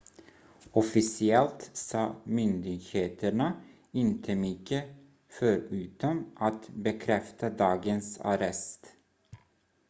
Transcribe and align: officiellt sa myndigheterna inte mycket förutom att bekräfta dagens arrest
officiellt 0.71 1.69
sa 1.73 2.15
myndigheterna 2.23 3.61
inte 3.91 4.35
mycket 4.35 4.85
förutom 5.29 6.31
att 6.35 6.69
bekräfta 6.69 7.49
dagens 7.49 8.19
arrest 8.21 8.87